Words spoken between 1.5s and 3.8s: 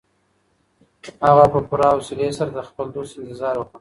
په پوره حوصلي سره د خپل دوست انتظار وکړ.